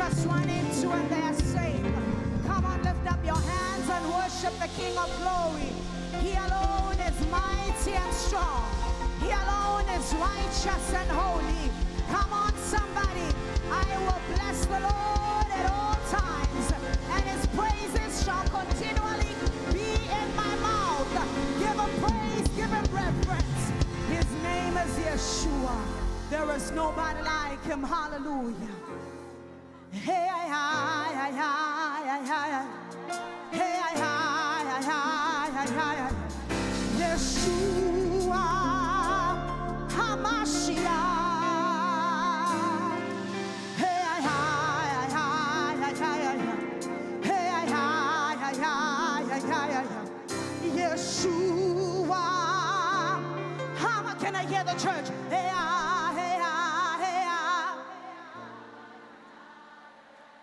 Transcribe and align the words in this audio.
just 0.00 0.26
run 0.26 0.48
into 0.48 0.88
and 0.90 1.10
they 1.10 1.20
are 1.20 1.34
saved. 1.34 1.94
Come 2.46 2.64
on, 2.64 2.82
lift 2.82 3.06
up 3.12 3.22
your 3.22 3.42
hands 3.52 3.86
and 3.94 4.02
worship 4.16 4.54
the 4.58 4.70
King 4.80 4.96
of 4.96 5.10
glory. 5.20 5.72
He 6.24 6.32
alone 6.46 6.96
is 7.08 7.18
mighty 7.28 7.92
and 8.02 8.14
strong. 8.14 8.64
He 9.20 9.28
alone 9.42 9.86
is 9.98 10.06
righteous 10.14 10.86
and 11.00 11.10
holy. 11.10 11.68
Come 12.08 12.32
on, 12.32 12.52
somebody. 12.56 13.28
I 13.70 13.84
will 14.06 14.22
bless 14.34 14.64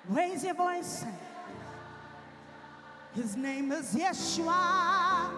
Raise 0.10 0.44
your 0.44 0.54
voice. 0.54 1.04
His 3.14 3.36
name 3.36 3.72
is 3.72 3.94
Yeshua. 3.94 5.32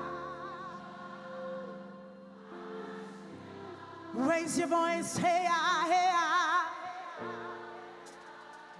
Raise 4.13 4.57
your 4.59 4.67
voice, 4.67 5.17
hey, 5.17 5.45
ah, 5.47 5.87
hey, 5.89 6.09
ah. 6.11 6.71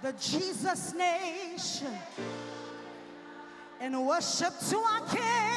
The 0.02 0.12
Jesus 0.12 0.94
nation 0.94 1.98
and 3.80 4.06
worship 4.06 4.52
to 4.68 4.76
our 4.78 5.00
King. 5.08 5.49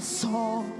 Song 0.00 0.79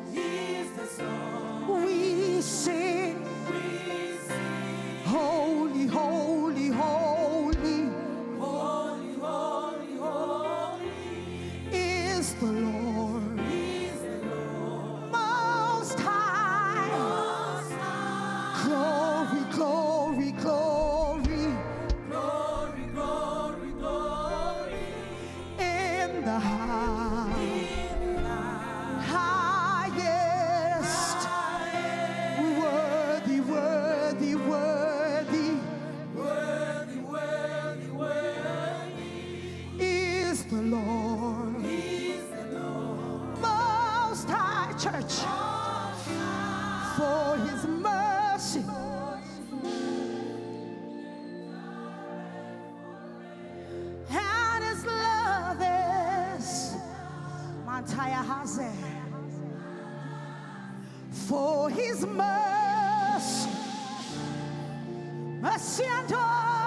Mercy 65.43 65.85
and 65.85 66.13
all 66.13 66.60